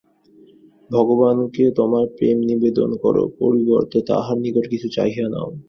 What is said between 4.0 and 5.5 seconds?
তাঁহার নিকট কিছু চাহিও না।